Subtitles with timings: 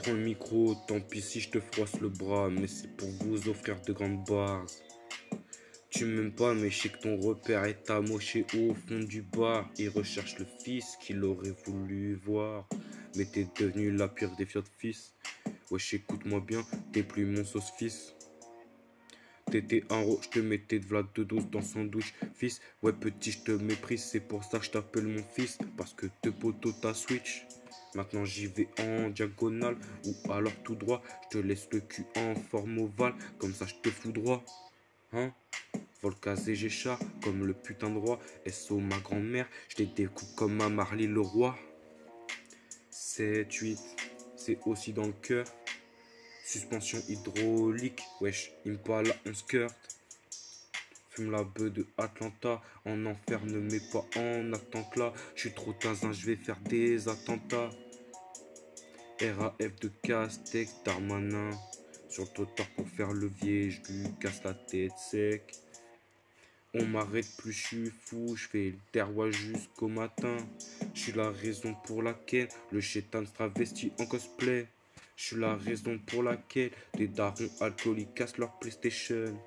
[0.00, 3.50] Prends le micro, tant pis si je te froisse le bras, mais c'est pour vous
[3.50, 4.64] offrir de grandes barres.
[5.90, 9.70] Tu m'aimes pas, mais je sais que ton repère est amoché au fond du bar.
[9.76, 12.66] Il recherche le fils qu'il aurait voulu voir.
[13.14, 15.12] Mais t'es devenu la pire des fiottes fils.
[15.70, 18.14] Wesh, écoute-moi bien, t'es plus mon sauce fils.
[19.50, 22.62] T'étais un ro, je te mettais de vlad de dose dans son douche, fils.
[22.82, 25.58] Ouais, petit, je te méprise, c'est pour ça que je t'appelle mon fils.
[25.76, 27.44] Parce que te poteau t'as switch.
[27.94, 29.76] Maintenant j'y vais en diagonale
[30.06, 31.02] ou alors tout droit.
[31.24, 34.44] Je te laisse le cul en forme ovale, comme ça je te fous droit.
[35.12, 35.32] Hein?
[36.02, 38.18] Volcaz et Gécha, comme le putain de roi.
[38.46, 41.58] SO ma grand-mère, je les découpe comme à Marley le roi.
[42.90, 43.78] 7, 8,
[44.36, 45.44] c'est aussi dans le cœur.
[46.44, 49.74] Suspension hydraulique, wesh, Impala on skirt.
[51.10, 55.12] Fume la bœuf de Atlanta, en enfer ne mets pas en attente là.
[55.34, 57.70] Je suis trop tazin, je vais faire des attentats.
[59.22, 61.50] RAF de Castex, Darmanin.
[62.08, 65.54] Sur le trottoir pour faire levier, je lui casse la tête sec.
[66.72, 70.36] On m'arrête plus, je suis fou, je fais le terroir jusqu'au matin.
[70.94, 74.66] Je suis la raison pour laquelle le chétan se travestit en cosplay.
[75.16, 79.38] Je suis la raison pour laquelle les darons alcooliques cassent leur PlayStation.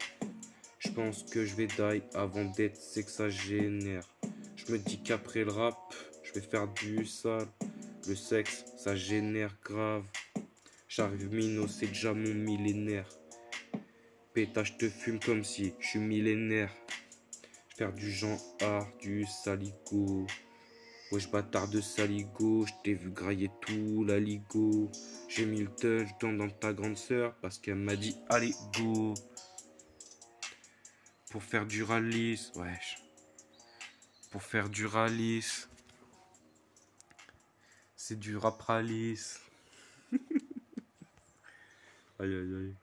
[0.78, 4.08] Je pense que je vais die avant d'être sexagénaire.
[4.56, 5.78] Je me dis qu'après le rap,
[6.22, 7.48] je vais faire du sale.
[8.06, 10.04] Le sexe, ça génère grave.
[10.90, 13.08] J'arrive Mino, c'est déjà mon millénaire.
[14.34, 16.76] Pétage te fume comme si je suis millénaire.
[17.78, 20.28] Faire du genre art, du saligo.
[21.12, 24.92] Wesh bâtard de saligo, je t'ai vu grailler tout la ligo.
[25.30, 29.14] J'ai mis le touchdown dans ta grande sœur parce qu'elle m'a dit allez go.
[31.32, 32.98] Pour faire du rallye, wesh.
[34.30, 35.42] Pour faire du rallye.
[38.06, 38.62] C'est du rap
[42.20, 42.76] aïe aïe aïe.